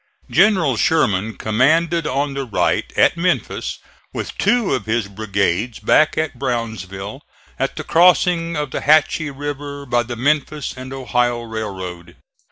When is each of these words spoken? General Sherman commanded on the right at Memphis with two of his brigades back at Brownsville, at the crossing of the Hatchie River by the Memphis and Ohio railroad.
General 0.31 0.77
Sherman 0.77 1.35
commanded 1.37 2.07
on 2.07 2.33
the 2.33 2.43
right 2.43 2.91
at 2.97 3.17
Memphis 3.17 3.77
with 4.11 4.35
two 4.39 4.73
of 4.73 4.87
his 4.87 5.07
brigades 5.07 5.77
back 5.77 6.17
at 6.17 6.39
Brownsville, 6.39 7.21
at 7.59 7.75
the 7.75 7.83
crossing 7.83 8.55
of 8.57 8.71
the 8.71 8.81
Hatchie 8.81 9.29
River 9.29 9.85
by 9.85 10.01
the 10.01 10.15
Memphis 10.15 10.73
and 10.75 10.91
Ohio 10.91 11.41
railroad. 11.43 12.15